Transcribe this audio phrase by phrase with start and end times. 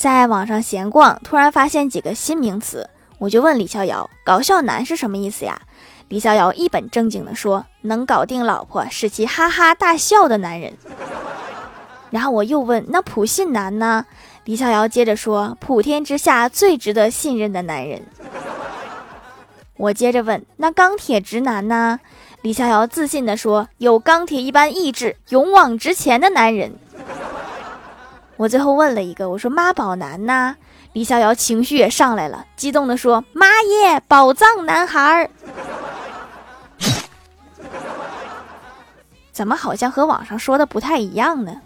[0.00, 5.60] 在网上闲逛，突然发现几个新名词，我就问李逍遥：“搞笑男是什么意思呀？”
[6.08, 10.72] 李逍遥一本正经地说：“能搞定老婆，使其哈哈大笑的男人。”
[12.08, 14.06] 然后我又问：“那普信男呢？”
[14.46, 18.00] 李逍遥接着说：“普天之下最值得信任的男人。”
[19.76, 22.00] 我接着问：“那钢铁直男呢？”
[22.40, 26.72] 李逍遥自信地说：“有钢铁一般意志、勇往直前的男人。”
[28.40, 30.56] 我最后问了一个，我说妈宝男呢？
[30.94, 35.30] 李逍遥情绪也上来了，激动地说：“妈耶，宝藏男孩儿！”
[39.30, 41.60] 怎么好像和网上说的不太一样呢？